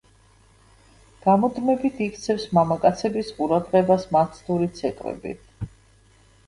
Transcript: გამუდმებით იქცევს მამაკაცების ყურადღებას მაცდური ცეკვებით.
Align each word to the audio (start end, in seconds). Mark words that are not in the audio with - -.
გამუდმებით 1.25 2.01
იქცევს 2.07 2.47
მამაკაცების 2.59 3.31
ყურადღებას 3.39 4.09
მაცდური 4.19 4.73
ცეკვებით. 4.81 5.71